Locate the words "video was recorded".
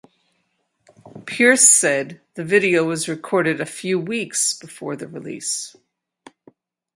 2.43-3.61